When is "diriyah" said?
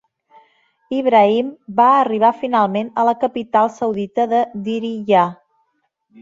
4.69-5.29